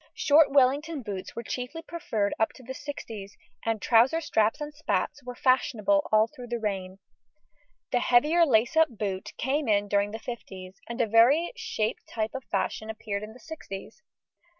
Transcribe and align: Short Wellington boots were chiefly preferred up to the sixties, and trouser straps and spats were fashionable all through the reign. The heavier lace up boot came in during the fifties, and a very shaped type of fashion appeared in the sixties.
Short 0.15 0.49
Wellington 0.51 1.03
boots 1.03 1.35
were 1.35 1.43
chiefly 1.43 1.83
preferred 1.83 2.33
up 2.39 2.53
to 2.53 2.63
the 2.63 2.73
sixties, 2.73 3.37
and 3.63 3.79
trouser 3.79 4.19
straps 4.19 4.59
and 4.59 4.73
spats 4.73 5.23
were 5.23 5.35
fashionable 5.35 6.09
all 6.11 6.25
through 6.25 6.47
the 6.47 6.57
reign. 6.57 6.97
The 7.91 7.99
heavier 7.99 8.43
lace 8.43 8.75
up 8.75 8.89
boot 8.97 9.31
came 9.37 9.67
in 9.67 9.87
during 9.87 10.09
the 10.09 10.17
fifties, 10.17 10.81
and 10.89 10.99
a 11.01 11.05
very 11.05 11.51
shaped 11.55 12.07
type 12.09 12.33
of 12.33 12.45
fashion 12.45 12.89
appeared 12.89 13.21
in 13.21 13.33
the 13.33 13.39
sixties. 13.39 14.01